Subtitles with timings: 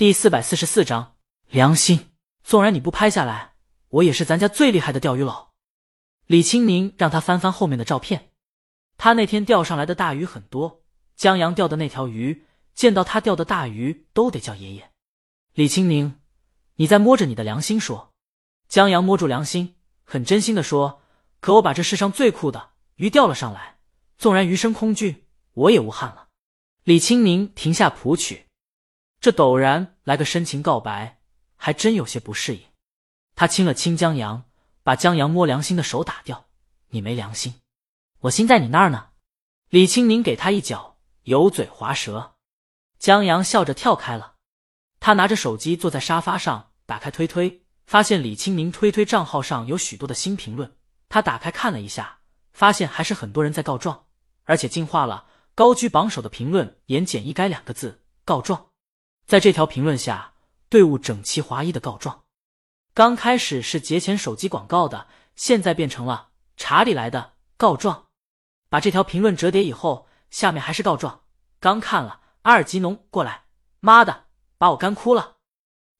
[0.00, 1.18] 第四百四十四章
[1.50, 2.08] 良心。
[2.42, 3.52] 纵然你不拍下来，
[3.90, 5.50] 我也是咱家最厉害的钓鱼佬。
[6.24, 8.30] 李青宁让他翻翻后面的照片，
[8.96, 10.84] 他那天钓上来的大鱼很多。
[11.16, 14.90] 江阳钓的那条鱼，见到他钓的大鱼都得叫爷爷。
[15.52, 16.18] 李青宁，
[16.76, 18.14] 你在摸着你的良心说。
[18.68, 19.74] 江阳摸住良心，
[20.04, 21.02] 很真心的说
[21.40, 23.76] ：“可我把这世上最酷的鱼钓了上来，
[24.16, 26.28] 纵然余生空惧，我也无憾了。”
[26.84, 28.46] 李青宁停下谱曲。
[29.20, 31.20] 这陡然来个深情告白，
[31.56, 32.62] 还真有些不适应。
[33.36, 34.44] 他亲了亲江阳，
[34.82, 36.46] 把江阳摸良心的手打掉。
[36.88, 37.60] 你没良心，
[38.20, 39.10] 我心在你那儿呢。
[39.68, 42.36] 李青宁给他一脚，油嘴滑舌。
[42.98, 44.36] 江阳笑着跳开了。
[44.98, 50.76] 他拿着手机坐在沙发上，打开推推，发现李青宁推推账号上有许多的新评论。
[51.10, 52.20] 他打开看了一下，
[52.52, 54.06] 发现还是很多人在告状，
[54.44, 55.26] 而且进化了。
[55.54, 58.69] 高居榜首的评论言简意赅两个字：告状。
[59.30, 60.32] 在这条评论下，
[60.68, 62.24] 队伍整齐划一的告状。
[62.92, 65.06] 刚开始是节前手机广告的，
[65.36, 68.06] 现在变成了查理来的告状。
[68.68, 71.20] 把这条评论折叠以后，下面还是告状。
[71.60, 73.44] 刚看了阿尔吉农过来，
[73.78, 74.24] 妈的，
[74.58, 75.36] 把我干哭了。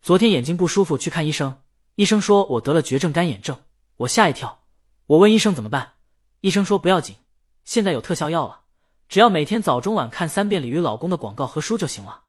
[0.00, 1.62] 昨天眼睛不舒服去看医生，
[1.96, 3.58] 医生说我得了绝症干眼症，
[3.96, 4.62] 我吓一跳。
[5.06, 5.94] 我问医生怎么办，
[6.42, 7.16] 医生说不要紧，
[7.64, 8.60] 现在有特效药了，
[9.08, 12.25] 只要每天早中晚看三遍鲤鱼老公的广告和书就行了。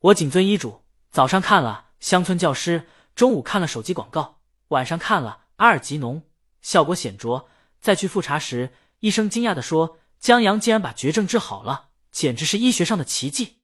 [0.00, 6.22] 我谨遵医嘱，早上看了乡村教师，中午看了手机广告，晚上看了阿尔吉农，
[6.62, 7.44] 效果显著。
[7.82, 13.58] 再去复查时，医生惊讶地说：“江阳竟然把绝症治好了，简直是医学上的奇迹。”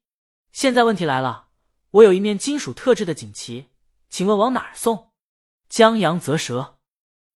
[0.53, 1.49] 现在问题来了，
[1.93, 3.71] 我有一面金属特制的锦旗，
[4.11, 5.13] 请问往哪儿送？
[5.71, 6.77] 江阳啧舌，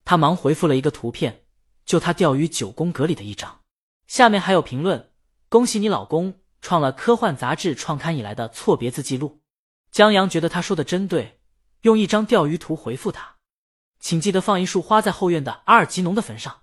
[0.05, 1.45] 他忙回复了一个图片，
[1.87, 3.63] 就他钓鱼九宫格里的一张。
[4.07, 5.11] 下面还有评论
[5.49, 9.41] ：“恭喜你老公。”创了科幻杂志创刊以来的错别字记录，
[9.91, 11.41] 江阳觉得他说的真对，
[11.83, 13.37] 用一张钓鱼图回复他，
[13.99, 16.63] 请记得放一束花在后院的阿尔吉农的坟上。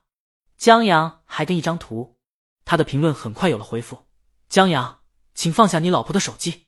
[0.58, 2.18] 江阳还跟一张图，
[2.66, 4.08] 他的评论很快有了回复。
[4.50, 5.02] 江阳，
[5.34, 6.68] 请放下你老婆的手机，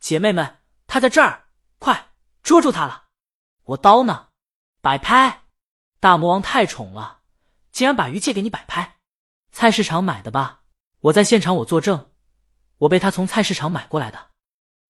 [0.00, 1.48] 姐妹们，他在这儿，
[1.78, 3.06] 快捉住他了！
[3.64, 4.28] 我刀呢？
[4.80, 5.42] 摆拍，
[5.98, 7.20] 大魔王太宠了，
[7.72, 8.98] 竟然把鱼借给你摆拍，
[9.50, 10.62] 菜市场买的吧？
[11.00, 12.10] 我在现场，我作证。
[12.78, 14.30] 我被他从菜市场买过来的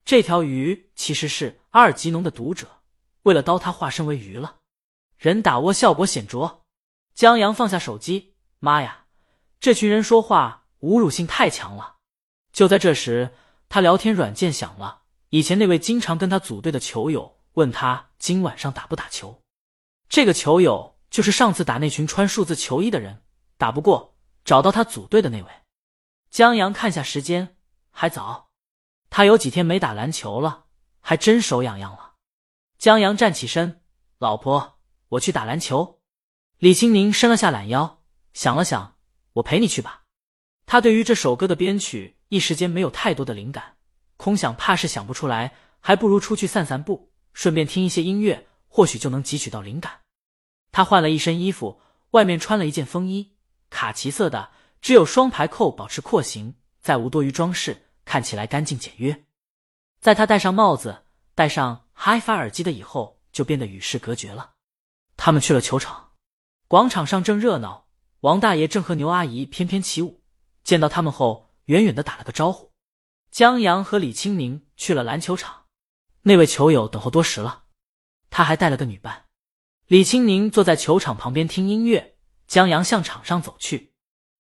[0.05, 2.83] 这条鱼，其实是阿尔吉农的读者
[3.23, 4.57] 为了刀，他化身为鱼了。
[5.19, 6.63] 人打窝效果显著。
[7.15, 9.07] 江阳放下手机，妈呀，
[9.59, 11.97] 这群人说话侮辱性太强了。
[12.53, 13.35] 就在这时，
[13.69, 15.03] 他聊天软件响了。
[15.31, 19.41] 以前那位经常跟他组队的球友问他今晚上打不打球。
[20.09, 23.23] 这个球友就是上次打那群穿数字球衣的人，
[23.57, 25.49] 打不过找到他组队的那位。
[26.31, 27.56] 江阳看下时间。
[27.99, 28.51] 还早，
[29.09, 30.67] 他有几天没打篮球了，
[31.01, 32.17] 还真手痒痒了。
[32.77, 33.81] 江阳站起身，
[34.19, 36.03] 老婆，我去打篮球。
[36.59, 38.03] 李青宁伸了下懒腰，
[38.35, 38.99] 想了想，
[39.33, 40.03] 我陪你去吧。
[40.67, 43.79] 他对于这首歌的编曲一时间没有太多的灵感，
[44.19, 50.01] 空想怕是想不出来，还不如出去散散步，顺便听一些音乐，或许就能汲取到灵感。
[50.71, 51.81] 他换了一身衣服，
[52.11, 53.39] 外面穿了一件风衣，
[53.71, 54.51] 卡其色的，
[54.83, 57.85] 只有双排扣保持廓形，再无多余装饰。
[58.07, 59.27] 看起来干净简约，
[60.01, 61.03] 在他戴上帽子、
[61.35, 64.55] 戴上 HiFi 耳机的以后，就变得与世隔绝了。
[65.17, 66.13] 他们去了球场，
[66.69, 67.89] 广场上正热闹，
[68.21, 70.23] 王大爷正和牛阿姨翩翩起舞。
[70.63, 72.73] 见到他们后，远远的打了个招呼。
[73.31, 75.65] 江阳和李青宁去了篮球场，
[76.23, 77.65] 那位球友等候多时了，
[78.31, 79.27] 他还带了个女伴。
[79.87, 82.17] 李青宁坐在球场旁边听音乐，
[82.47, 83.93] 江阳向场上走去。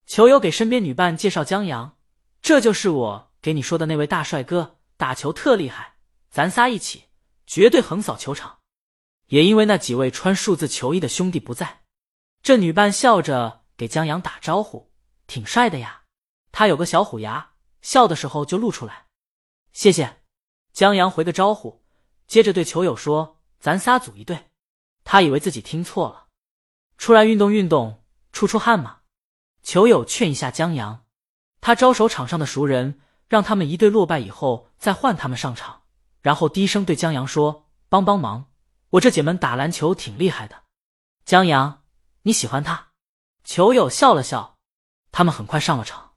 [0.06, 1.98] 球友给身边女伴介绍江阳，
[2.40, 3.32] 这就是我。
[3.46, 5.98] 给你说的那位大帅哥打球特厉害，
[6.30, 7.04] 咱仨一起
[7.46, 8.58] 绝对横扫球场。
[9.26, 11.84] 也因为那几位穿数字球衣的兄弟不在，
[12.42, 14.90] 这女伴笑着给江阳打招呼，
[15.28, 16.02] 挺帅的呀。
[16.50, 17.52] 他有个小虎牙，
[17.82, 19.06] 笑的时候就露出来。
[19.72, 20.22] 谢谢，
[20.72, 21.84] 江阳回个招呼，
[22.26, 24.46] 接着对球友说：“咱仨组一队。”
[25.06, 26.26] 他以为自己听错了，
[26.98, 29.02] 出来运动运动，出出汗嘛。
[29.62, 31.04] 球友劝一下江阳，
[31.60, 33.02] 他招手场上的熟人。
[33.28, 35.82] 让他们一队落败以后再换他们上场，
[36.20, 38.46] 然后低声对江阳说：“帮帮忙，
[38.90, 40.62] 我这姐们打篮球挺厉害的。”
[41.24, 41.82] 江阳，
[42.22, 42.88] 你喜欢他？
[43.44, 44.56] 球友笑了笑。
[45.10, 46.12] 他们很快上了场。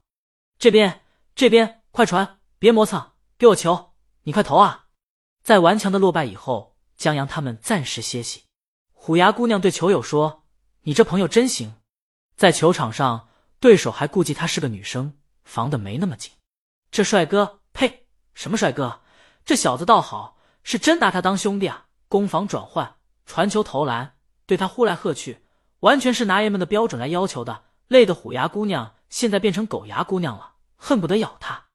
[0.58, 1.02] 这边，
[1.34, 4.86] 这边，快传，别磨蹭，给我球，你快投啊！
[5.42, 8.44] 在顽强的落败以后，江阳他们暂时歇息。
[8.92, 10.44] 虎牙姑娘对球友说
[10.84, 11.74] ：“你这朋友真行，
[12.36, 13.28] 在球场上，
[13.58, 16.30] 对手还顾及她是个女生，防的没那么紧。”
[16.90, 18.06] 这帅哥，呸！
[18.34, 19.00] 什么帅哥？
[19.44, 21.86] 这小子倒好，是真拿他当兄弟啊！
[22.08, 22.96] 攻防转换、
[23.26, 25.44] 传球投篮，对他呼来喝去，
[25.80, 27.64] 完全是拿爷们的标准来要求的。
[27.86, 31.66] 累得虎牙姑娘现在变成狗牙姑娘了，恨不得咬他。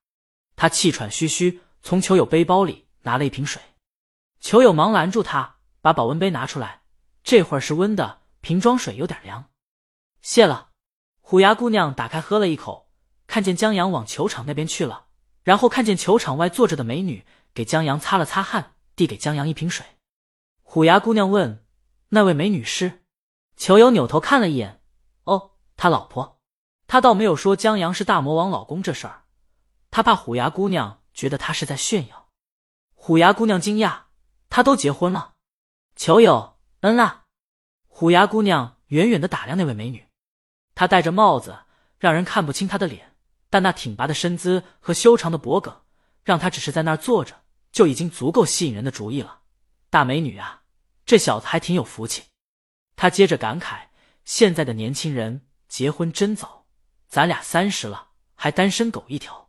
[0.56, 3.62] 他气喘吁吁，从球友背包里拿了一瓶水，
[4.40, 6.82] 球友忙拦住他，把保温杯拿出来，
[7.24, 9.46] 这会儿是温的，瓶装水有点凉。
[10.22, 10.70] 谢了。
[11.22, 12.90] 虎牙姑娘打开喝了一口，
[13.28, 15.05] 看见江阳往球场那边去了，
[15.46, 19.86] 然后看见球场外坐着的美女，给江阳擦了擦汗，递给江阳一瓶水。
[20.64, 21.64] 虎牙姑娘问
[22.10, 23.04] ：“那位美女是？”
[23.56, 24.82] 球友扭头看了一眼，
[25.26, 26.42] 哦，他老婆。
[26.88, 29.26] 他倒没有说江阳是大魔王老公这事儿，
[29.92, 32.30] 他怕虎牙姑娘觉得他是在炫耀。
[32.96, 34.06] 虎牙姑娘惊讶
[34.50, 35.36] ：“他都结婚了？”
[35.96, 37.26] 球友：“嗯啦。”
[37.88, 40.08] 虎牙姑娘远远的打量那位美女。
[40.74, 41.60] 她戴着帽子，
[42.00, 43.15] 让人看不清她的脸，
[43.56, 45.74] 但那挺拔的身姿和修长的脖颈，
[46.26, 49.44] 让他只是在那儿坐着就已经足够吸引人的主意了。
[49.90, 50.64] 大美女啊，
[51.06, 52.24] 这小子还挺有福气。
[52.98, 53.88] 他接着感慨：
[54.26, 56.66] 现在的年轻人结婚真早，
[57.08, 59.48] 咱俩三十了还单身狗一条。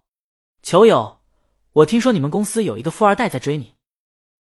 [0.62, 1.20] 球友，
[1.72, 3.74] 我听说你们公司有一个富二代在追你。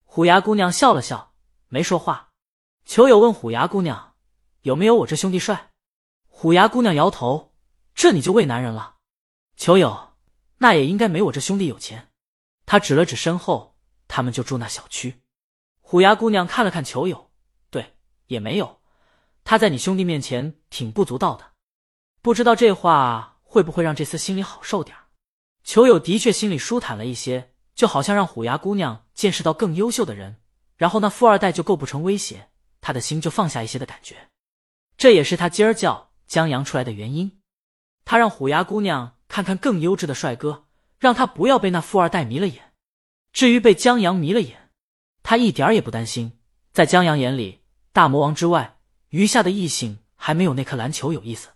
[0.04, 1.32] 虎牙姑娘笑了笑，
[1.66, 2.28] 没说话。
[2.84, 4.14] 球友问虎牙姑娘
[4.62, 5.72] ：“有没有我这兄弟帅？”
[6.30, 7.52] 虎牙姑娘摇头
[7.96, 8.92] ：“这你就为难人了。”
[9.56, 10.14] 球友
[10.58, 12.08] ：“那也应该没我这兄弟有钱。”
[12.66, 13.76] 他指了指身后，
[14.06, 15.22] 他们就住那小区。
[15.80, 17.30] 虎牙姑娘看了看球友，
[17.70, 18.80] 对，也没有。
[19.44, 21.52] 他在你兄弟面前挺不足道的，
[22.20, 24.96] 不知道这话会不会让这厮心里好受点
[25.62, 30.36] 球友的确心里舒坦了一些，就好像让虎牙姑娘见识到更优秀的人，
[30.76, 32.50] 然后那富二代就构不成威胁，
[32.80, 34.28] 他的心就放下一些的感觉。
[34.96, 36.06] 这也是他今儿叫。
[36.26, 37.40] 江阳出来的原因，
[38.04, 40.64] 他让虎牙姑娘看看更优质的帅哥，
[40.98, 42.72] 让他不要被那富二代迷了眼。
[43.34, 44.70] 至于被江阳迷了眼，
[45.22, 46.38] 他一点也不担心。
[46.72, 47.60] 在江阳眼里，
[47.92, 48.78] 大魔王之外，
[49.10, 51.50] 余下的异性还没有那颗篮球有意思。